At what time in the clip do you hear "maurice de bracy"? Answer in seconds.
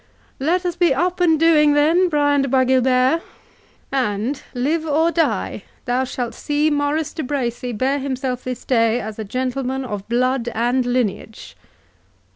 6.71-7.71